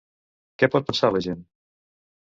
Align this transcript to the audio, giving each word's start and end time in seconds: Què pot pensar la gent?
Què 0.63 0.69
pot 0.75 0.87
pensar 0.89 1.13
la 1.17 1.23
gent? 1.29 1.47